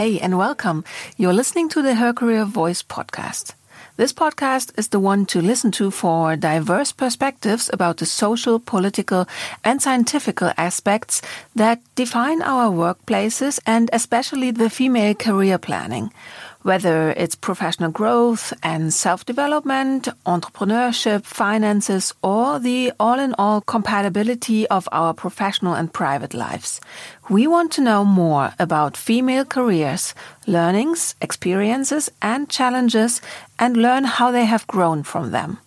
[0.00, 0.82] Hey, and welcome.
[1.18, 3.52] You're listening to the Her Career Voice podcast.
[3.98, 9.28] This podcast is the one to listen to for diverse perspectives about the social, political,
[9.62, 11.20] and scientific aspects
[11.54, 16.10] that define our workplaces and especially the female career planning
[16.62, 24.66] whether it's professional growth and self development, entrepreneurship, finances, or the all in all compatibility
[24.68, 26.80] of our professional and private lives.
[27.28, 30.14] We want to know more about female careers,
[30.46, 33.20] learnings, experiences, and challenges,
[33.58, 35.58] and learn how they have grown from them.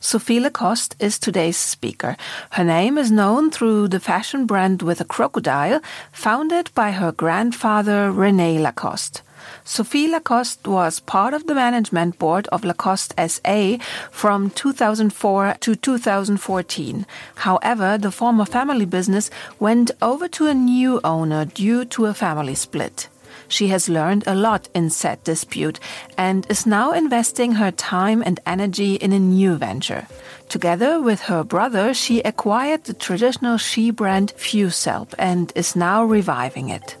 [0.00, 2.16] Sophie Lacoste is today's speaker.
[2.50, 5.80] Her name is known through the fashion brand with a crocodile,
[6.12, 9.22] founded by her grandfather Rene Lacoste.
[9.64, 13.78] Sophie Lacoste was part of the management board of Lacoste SA
[14.10, 17.06] from 2004 to 2014.
[17.36, 22.54] However, the former family business went over to a new owner due to a family
[22.54, 23.08] split.
[23.48, 25.78] She has learned a lot in said dispute
[26.16, 30.06] and is now investing her time and energy in a new venture.
[30.48, 36.68] Together with her brother, she acquired the traditional she brand Fusalp and is now reviving
[36.68, 36.96] it.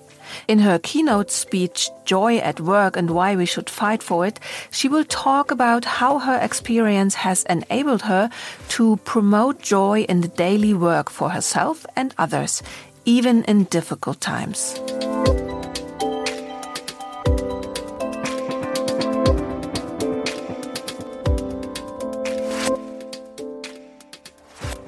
[0.48, 4.40] In her keynote speech, Joy at Work and Why We Should Fight for It,
[4.70, 8.30] she will talk about how her experience has enabled her
[8.76, 12.62] to promote joy in the daily work for herself and others,
[13.04, 14.80] even in difficult times.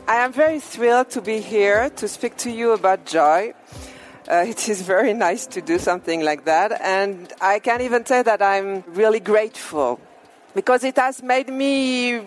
[0.08, 3.54] I am very thrilled to be here to speak to you about joy.
[4.28, 6.80] Uh, it is very nice to do something like that.
[6.80, 10.00] And I can't even say that I'm really grateful
[10.52, 12.22] because it has made me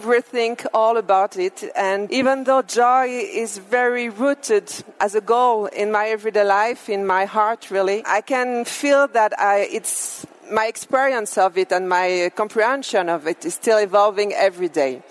[0.00, 1.62] rethink all about it.
[1.76, 7.06] And even though joy is very rooted as a goal in my everyday life, in
[7.06, 12.30] my heart, really, I can feel that I, it's my experience of it and my
[12.34, 15.02] comprehension of it is still evolving every day.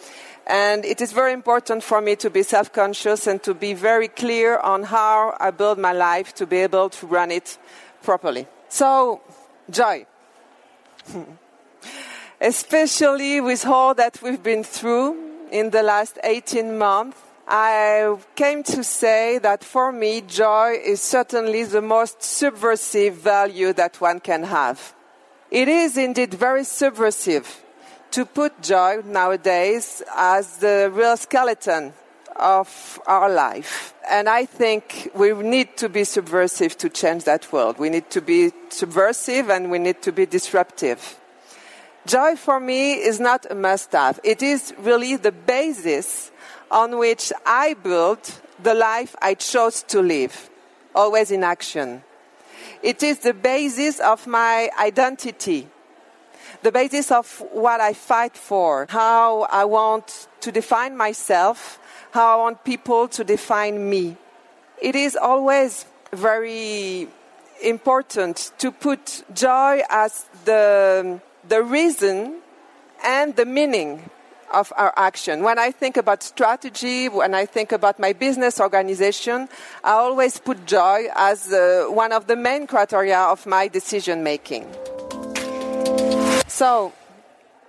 [0.47, 4.07] And it is very important for me to be self conscious and to be very
[4.07, 7.57] clear on how I build my life to be able to run it
[8.03, 8.47] properly.
[8.69, 9.21] So,
[9.69, 10.05] joy.
[12.41, 15.17] Especially with all that we've been through
[15.51, 17.17] in the last 18 months,
[17.47, 24.01] I came to say that for me, joy is certainly the most subversive value that
[24.01, 24.93] one can have.
[25.49, 27.64] It is indeed very subversive
[28.15, 31.91] to put joy nowadays as the real skeleton
[32.37, 33.93] of our life.
[34.09, 37.77] And I think we need to be subversive to change that world.
[37.77, 41.19] We need to be subversive and we need to be disruptive.
[42.05, 44.21] Joy for me is not a must have.
[44.23, 46.31] It is really the basis
[46.71, 48.19] on which I build
[48.63, 50.49] the life I chose to live,
[50.95, 52.01] always in action.
[52.81, 55.67] It is the basis of my identity
[56.65, 62.41] the basis of what I fight for, how I want to define myself, how I
[62.41, 64.17] want people to define me.
[64.81, 67.07] It is always very
[67.61, 72.41] important to put joy as the, the reason
[73.03, 74.09] and the meaning
[74.51, 75.43] of our action.
[75.43, 79.49] When I think about strategy, when I think about my business organization,
[79.83, 84.65] I always put joy as uh, one of the main criteria of my decision making.
[86.55, 86.93] So,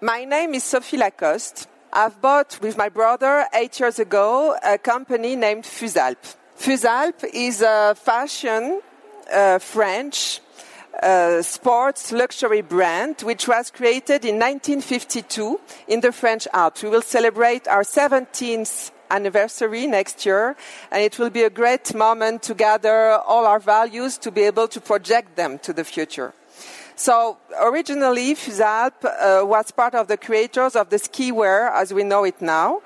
[0.01, 1.67] my name is Sophie Lacoste.
[1.93, 6.37] I've bought with my brother eight years ago a company named Fusalp.
[6.57, 8.81] Fusalp is a fashion
[9.35, 10.41] uh, French
[11.03, 15.59] uh, sports luxury brand which was created in 1952
[15.89, 16.85] in the French Alps.
[16.85, 20.55] We will celebrate our 17th anniversary next year,
[20.93, 24.69] and it will be a great moment to gather all our values to be able
[24.69, 26.35] to project them to the future.
[26.97, 32.03] So originally, Fusalp uh, was part of the creators of the ski wear as we
[32.03, 32.81] know it now.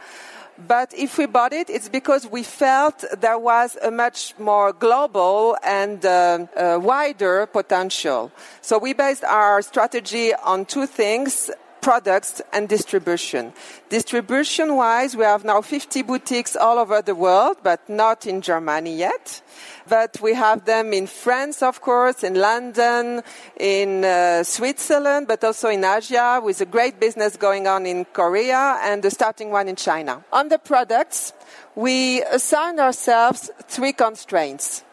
[0.66, 5.56] But if we bought it, it's because we felt there was a much more global
[5.62, 8.30] and uh, uh, wider potential.
[8.60, 13.52] So we based our strategy on two things products and distribution.
[13.88, 18.96] Distribution wise, we have now 50 boutiques all over the world, but not in Germany
[18.96, 19.42] yet.
[19.90, 23.22] But we have them in France, of course, in London,
[23.58, 28.78] in uh, Switzerland, but also in Asia, with a great business going on in Korea
[28.84, 30.22] and the starting one in China.
[30.32, 31.32] On the products,
[31.74, 34.84] we assign ourselves three constraints.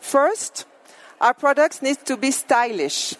[0.00, 0.64] First,
[1.20, 3.14] our products need to be stylish.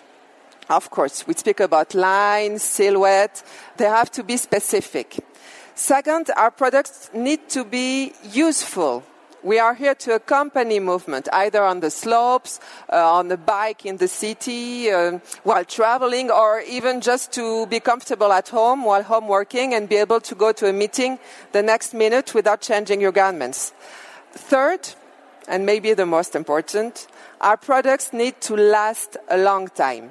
[0.70, 3.42] Of course, we speak about lines, silhouette.
[3.76, 5.22] They have to be specific.
[5.74, 9.04] Second, our products need to be useful
[9.42, 12.60] We are here to accompany movement, either on the slopes,
[12.92, 17.80] uh, on the bike in the city, uh, while traveling, or even just to be
[17.80, 21.18] comfortable at home while home working and be able to go to a meeting
[21.52, 23.72] the next minute without changing your garments.
[24.32, 24.88] Third,
[25.48, 27.06] and maybe the most important,
[27.40, 30.10] our products need to last a long time.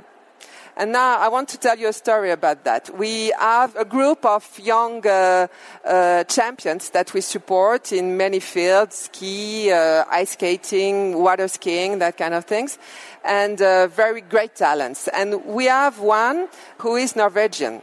[0.80, 2.90] And now I want to tell you a story about that.
[2.98, 5.48] We have a group of young uh,
[5.84, 12.16] uh, champions that we support in many fields ski, uh, ice skating, water skiing, that
[12.16, 12.80] kind of things,
[13.26, 15.10] and uh, very great talents.
[15.10, 16.48] And we have one
[16.78, 17.82] who is Norwegian.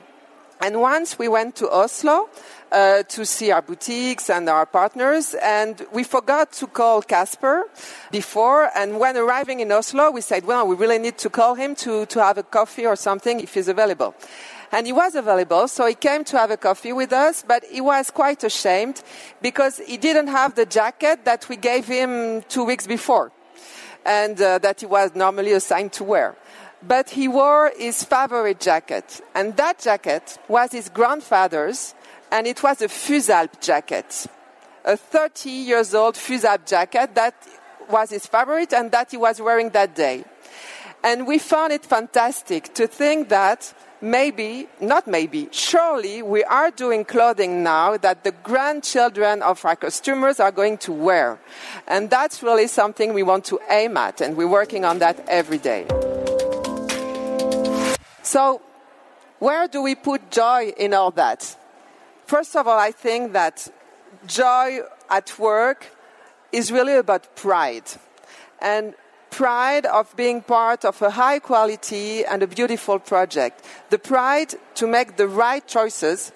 [0.63, 2.31] And once we went to Oslo
[2.73, 5.35] uh, to see our boutiques and our partners.
[5.43, 7.65] And we forgot to call Casper
[8.11, 8.71] before.
[8.77, 12.07] And when arriving in Oslo, we said, well, we really need to call him to,
[12.07, 14.15] to have a coffee or something if he's available.
[14.73, 17.81] And he was available, so he came to have a coffee with us, but he
[17.81, 19.01] was quite ashamed
[19.41, 23.31] because he didn't have the jacket that we gave him two weeks before
[24.05, 26.37] and uh, that he was normally assigned to wear
[26.87, 29.21] but he wore his favorite jacket.
[29.35, 31.95] And that jacket was his grandfather's
[32.31, 34.27] and it was a Fusalp jacket,
[34.85, 37.35] a 30 years old Fusalp jacket that
[37.91, 40.25] was his favorite and that he was wearing that day.
[41.03, 47.05] And we found it fantastic to think that maybe, not maybe, surely we are doing
[47.05, 51.39] clothing now that the grandchildren of our customers are going to wear.
[51.87, 55.59] And that's really something we want to aim at, and we're working on that every
[55.59, 55.87] day.
[58.23, 58.61] So,
[59.39, 61.57] where do we put joy in all that?
[62.27, 63.69] First of all, I think that
[64.27, 65.87] joy at work
[66.51, 67.85] is really about pride.
[68.61, 68.95] And
[69.31, 73.65] pride of being part of a high quality and a beautiful project.
[73.91, 76.33] The pride to make the right choices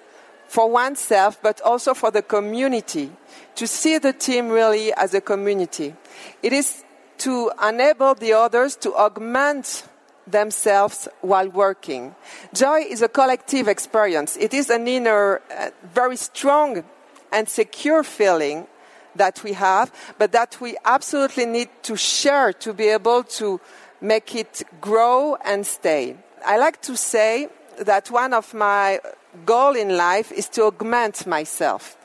[0.47, 3.11] for oneself, but also for the community.
[3.55, 5.93] To see the team really as a community.
[6.41, 6.85] It is
[7.19, 9.83] to enable the others to augment
[10.27, 12.15] themselves while working.
[12.53, 14.37] Joy is a collective experience.
[14.37, 16.83] It is an inner, uh, very strong
[17.31, 18.67] and secure feeling
[19.15, 23.59] that we have, but that we absolutely need to share to be able to
[23.99, 26.15] make it grow and stay.
[26.45, 28.99] I like to say that one of my
[29.45, 31.97] goals in life is to augment myself.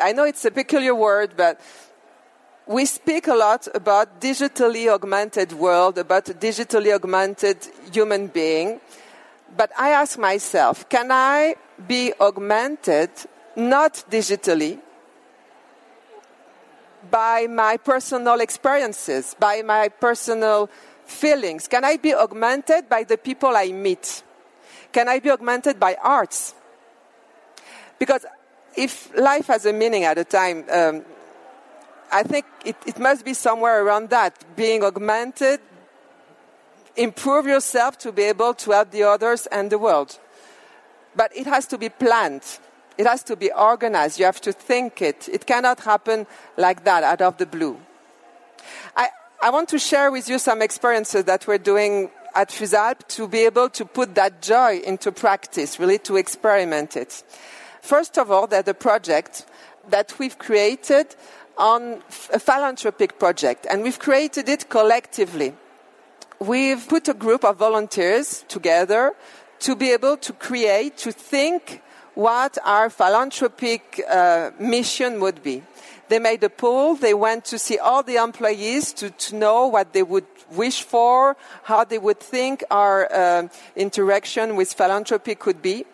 [0.00, 1.60] I know it's a peculiar word, but
[2.66, 7.58] we speak a lot about digitally augmented world, about digitally augmented
[7.92, 8.80] human being.
[9.56, 11.56] But I ask myself, can I
[11.88, 13.10] be augmented
[13.56, 14.78] not digitally
[17.10, 20.70] by my personal experiences, by my personal
[21.04, 21.66] feelings?
[21.66, 24.22] Can I be augmented by the people I meet?
[24.92, 26.54] Can I be augmented by arts?
[27.98, 28.24] Because
[28.76, 31.04] if life has a meaning at a time, um,
[32.12, 35.60] I think it, it must be somewhere around that, being augmented,
[36.96, 40.18] improve yourself to be able to help the others and the world.
[41.16, 42.42] But it has to be planned.
[42.98, 44.18] It has to be organized.
[44.18, 45.28] You have to think it.
[45.28, 46.26] It cannot happen
[46.56, 47.80] like that out of the blue.
[48.96, 49.08] I,
[49.42, 53.40] I want to share with you some experiences that we're doing at Fusalp to be
[53.40, 57.22] able to put that joy into practice, really to experiment it.
[57.80, 59.46] First of all, there's a project
[59.88, 61.16] that we've created
[61.60, 62.02] on
[62.32, 65.54] a philanthropic project, and we've created it collectively.
[66.40, 69.12] We've put a group of volunteers together
[69.60, 71.82] to be able to create, to think
[72.14, 75.62] what our philanthropic uh, mission would be.
[76.08, 76.96] They made a poll.
[76.96, 81.36] They went to see all the employees to, to know what they would wish for,
[81.64, 85.84] how they would think our uh, interaction with philanthropy could be.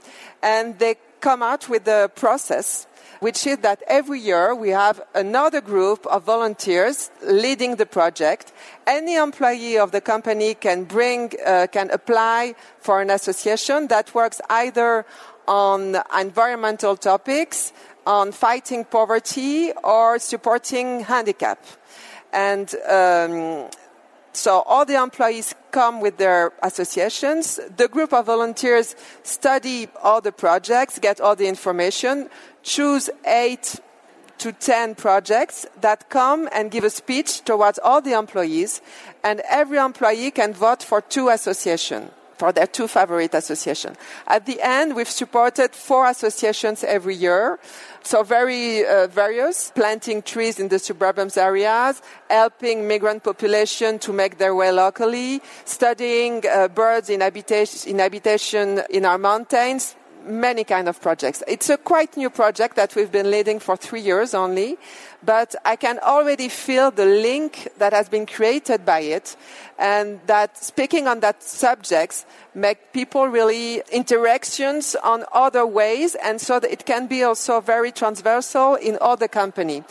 [0.42, 2.86] And they come out with a process
[3.20, 8.52] which is that every year we have another group of volunteers leading the project.
[8.86, 14.40] Any employee of the company can bring, uh, can apply for an association that works
[14.50, 15.06] either
[15.48, 17.72] on environmental topics,
[18.06, 21.64] on fighting poverty, or supporting handicap.
[22.32, 23.70] And um,
[24.36, 27.58] so all the employees come with their associations.
[27.76, 32.28] The group of volunteers study all the projects, get all the information,
[32.62, 33.80] choose eight
[34.38, 38.82] to 10 projects that come and give a speech towards all the employees,
[39.24, 43.96] and every employee can vote for two associations, for their two favorite associations.
[44.26, 47.58] At the end, we've supported four associations every year,
[48.06, 54.38] so very uh, various, planting trees in the suburban areas, helping migrant population to make
[54.38, 61.00] their way locally, studying uh, birds in in habitation in our mountains, many kind of
[61.00, 61.42] projects.
[61.46, 64.76] It's a quite new project that we've been leading for three years only,
[65.22, 69.36] but I can already feel the link that has been created by it,
[69.78, 76.58] and that speaking on that subjects make people really interactions on other ways, and so
[76.60, 79.84] that it can be also very transversal in other company.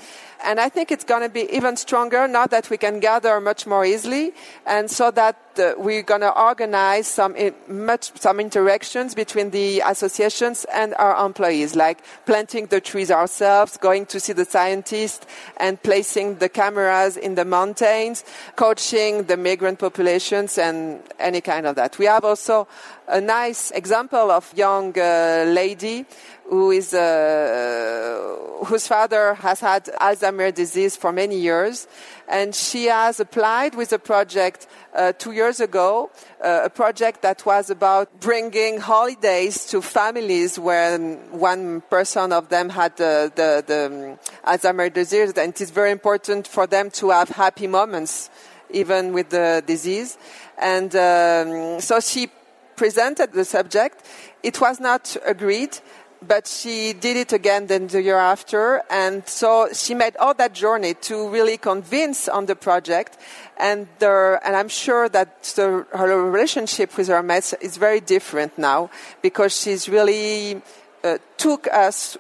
[0.45, 3.65] And I think it's going to be even stronger now that we can gather much
[3.65, 4.31] more easily,
[4.67, 7.35] and so that uh, we're going to organize some
[7.67, 14.05] much some interactions between the associations and our employees, like planting the trees ourselves, going
[14.05, 15.25] to see the scientists,
[15.57, 18.23] and placing the cameras in the mountains,
[18.55, 21.97] coaching the migrant populations, and any kind of that.
[21.97, 22.67] We have also
[23.07, 26.05] a nice example of young uh, lady
[26.49, 28.35] who is uh,
[28.65, 31.87] whose father has had Alzheimer's disease for many years,
[32.27, 36.11] and she has applied with a project uh, two years ago,
[36.43, 42.69] uh, a project that was about bringing holidays to families when one person of them
[42.69, 47.29] had the, the, the Alzheimer's disease, and it is very important for them to have
[47.29, 48.29] happy moments
[48.69, 50.17] even with the disease.
[50.57, 52.29] And um, so she
[52.75, 54.05] presented the subject.
[54.43, 55.77] It was not agreed
[56.27, 60.53] but she did it again then the year after and so she made all that
[60.53, 63.17] journey to really convince on the project
[63.57, 68.57] and the, and I'm sure that the, her relationship with her mates is very different
[68.57, 68.89] now
[69.21, 70.61] because she's really
[71.03, 72.17] uh, took us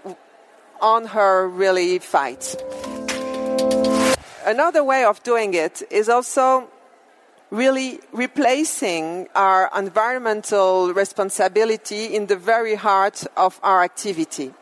[0.81, 2.55] on her really fight.
[4.45, 6.69] Another way of doing it is also
[7.55, 14.53] really replacing our environmental responsibility in the very heart of our activity.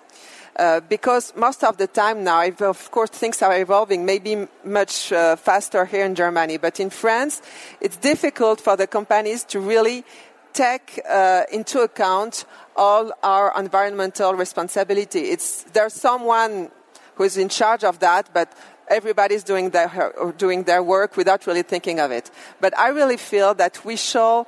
[0.56, 5.36] Uh, because most of the time now, of course, things are evolving maybe much uh,
[5.36, 7.42] faster here in Germany, but in France,
[7.82, 10.06] it's difficult for the companies to really
[10.54, 12.46] take uh, into account
[12.76, 15.32] all our environmental responsibility.
[15.32, 16.70] It's, there's someone
[17.16, 18.54] who is in charge of that, but
[18.88, 22.32] everybody's doing their, doing their work without really thinking of it.
[22.60, 24.48] But I really feel that we shall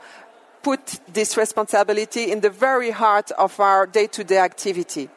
[0.63, 5.10] put this responsibility in the very heart of our day-to-day activity.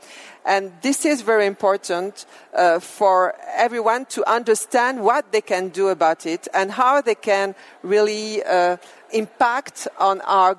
[0.44, 6.26] And this is very important uh, for everyone to understand what they can do about
[6.26, 8.76] it and how they can really uh,
[9.10, 10.56] impact on our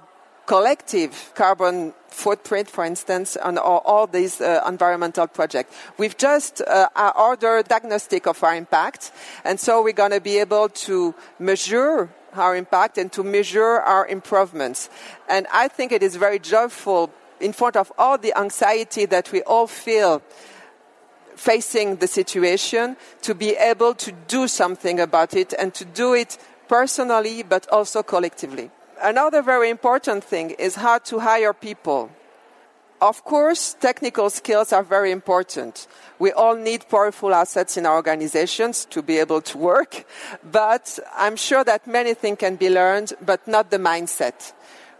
[0.50, 5.76] collective carbon footprint, for instance, on all, all these uh, environmental projects.
[6.00, 9.12] We've just uh, ordered diagnostic of our impact,
[9.46, 14.08] and so we're going to be able to measure our impact and to measure our
[14.08, 14.90] improvements.
[15.30, 19.44] And I think it is very joyful in front of all the anxiety that we
[19.44, 20.24] all feel
[21.36, 26.40] facing the situation to be able to do something about it and to do it
[26.68, 32.10] personally but also collectively another very important thing is how to hire people.
[33.02, 35.88] Of course, technical skills are very important.
[36.20, 40.06] We all need powerful assets in our organizations to be able to work,
[40.44, 44.52] but I'm sure that many things can be learned, but not the mindset.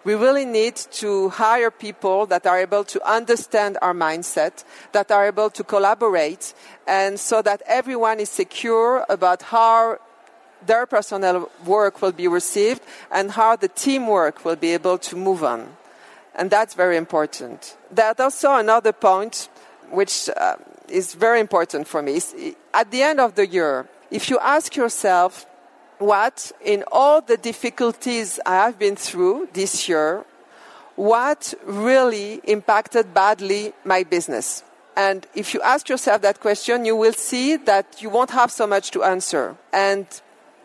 [0.06, 4.64] We really need to hire people that are able to understand our mindset,
[4.94, 6.54] that are able to collaborate,
[6.88, 9.98] and so that everyone is secure about how
[10.66, 15.44] their personal work will be received and how the teamwork will be able to move
[15.44, 15.76] on.
[16.36, 17.78] And that's very important.
[17.92, 19.50] There's also another point
[19.92, 20.56] which uh,
[20.88, 22.22] is very important for me.
[22.74, 25.46] At the end of the year, if you ask yourself,
[25.98, 30.26] what in all the difficulties I have been through this year,
[30.96, 34.64] what really impacted badly my business?
[34.96, 38.68] And if you ask yourself that question, you will see that you won't have so
[38.68, 39.56] much to answer.
[39.72, 40.06] And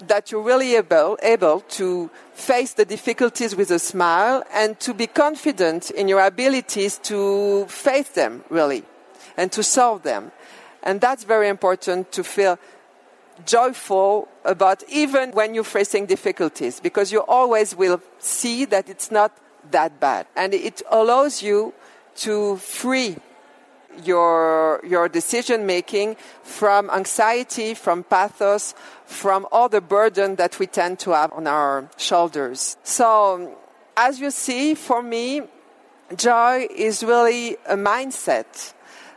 [0.06, 5.06] that you're really able, able to face the difficulties with a smile and to be
[5.06, 8.84] confident in your abilities to face them, really,
[9.36, 10.32] and to solve them.
[10.82, 12.58] And that's very important to feel
[13.46, 19.32] joyful about even when you're facing difficulties because you always will see that it's not
[19.70, 20.26] that bad.
[20.36, 21.72] And it allows you
[22.16, 23.16] to free
[24.02, 28.74] your, your decision making from anxiety, from pathos,
[29.06, 32.76] from all the burden that we tend to have on our shoulders.
[32.82, 33.56] So,
[33.96, 35.42] as you see, for me,
[36.16, 38.74] joy is really a mindset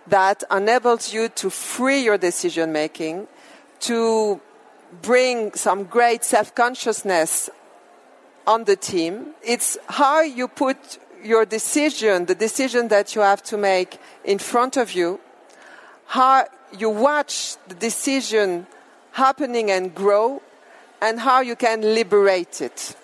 [0.08, 3.28] that enables you to free your decision making,
[3.82, 4.40] to
[5.02, 7.50] bring some great self consciousness
[8.46, 9.34] on the team.
[9.44, 14.78] It's how you put your decision, the decision that you have to make in front
[14.78, 15.20] of you,
[16.06, 16.46] how
[16.78, 18.68] you watch the decision
[19.12, 20.42] happening and grow,
[21.02, 22.96] and how you can liberate it.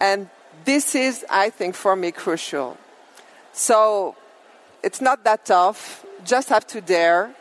[0.00, 0.28] And
[0.64, 2.76] this is, I think, for me, crucial.
[3.52, 4.16] So
[4.82, 6.04] it's not that tough.
[6.24, 7.34] Just have to dare.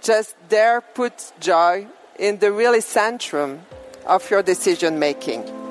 [0.00, 1.86] Just dare put joy
[2.18, 3.60] in the really centrum
[4.04, 5.61] of your decision making.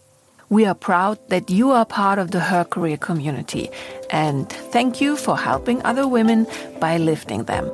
[0.50, 3.70] We are proud that you are part of the Her Career community
[4.10, 6.48] and thank you for helping other women
[6.80, 7.70] by lifting them.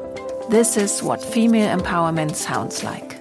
[0.50, 3.13] This is what female empowerment sounds like.